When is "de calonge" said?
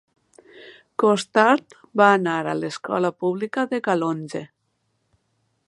3.75-4.43